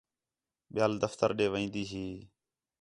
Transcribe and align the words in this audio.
ٻِیال 0.73 0.93
دفتر 1.03 1.29
ݙے 1.37 1.47
وین٘دی 1.53 1.83
ہی 1.91 2.05